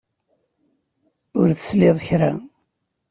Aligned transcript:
Ur 1.39 1.47
telsiḍ 1.51 1.97
kra. 2.07 2.31